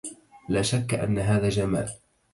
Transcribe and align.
لا 0.49 0.61
شك 0.61 0.93
أن 0.93 1.19
هذا 1.19 1.49
جمال. 1.49 1.89